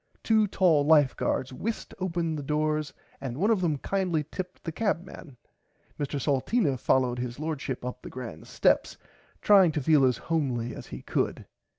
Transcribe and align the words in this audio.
Two 0.23 0.47
tall 0.47 0.83
life 0.83 1.15
guards 1.15 1.53
whisked 1.53 1.93
open 1.99 2.35
the 2.35 2.41
doors 2.41 2.91
and 3.21 3.37
one 3.37 3.51
of 3.51 3.61
them 3.61 3.77
kindly 3.77 4.23
tipped 4.31 4.63
the 4.63 4.71
cabman. 4.71 5.37
Mr 5.99 6.19
Salteena 6.19 6.75
followed 6.79 7.19
his 7.19 7.39
lordship 7.39 7.85
up 7.85 8.01
the 8.01 8.09
grand 8.09 8.47
steps 8.47 8.97
trying 9.43 9.71
to 9.73 9.79
feel 9.83 10.03
as 10.03 10.17
homely 10.17 10.73
as 10.75 10.87
he 10.87 11.03
could. 11.03 11.45